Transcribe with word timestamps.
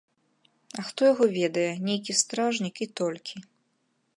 А 0.81 0.85
хто 0.87 1.01
яго 1.13 1.27
ведае, 1.35 1.67
нейкі 1.89 2.15
стражнік, 2.23 2.75
і 2.87 2.89
толькі. 3.03 3.35